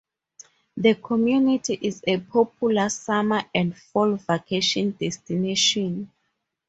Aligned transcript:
The 0.75 0.95
community 0.95 1.77
is 1.79 2.01
a 2.07 2.17
popular 2.17 2.89
summer 2.89 3.43
and 3.53 3.77
fall 3.77 4.15
vacation 4.15 4.97
destination. 4.99 6.09